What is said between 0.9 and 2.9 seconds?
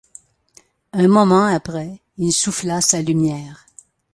Un moment après il souffla